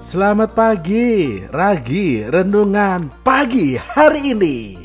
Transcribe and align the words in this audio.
Selamat 0.00 0.56
pagi, 0.56 1.44
Ragi 1.52 2.24
rendungan, 2.24 3.20
Pagi 3.20 3.76
hari 3.76 4.32
ini. 4.32 4.79